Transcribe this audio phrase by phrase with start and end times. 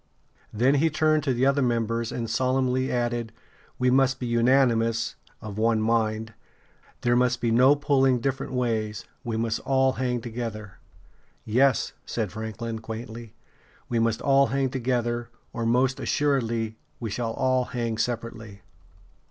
[0.51, 3.31] Then he turned to the other members, and solemnly added:
[3.77, 6.33] "We must be unanimous [of one mind];
[7.01, 10.79] there must be no pulling different ways; we must all hang together."
[11.45, 13.35] "Yes," said Franklin, quaintly:
[13.89, 18.63] "we must all hang together, or most assuredly we shall all hang separately."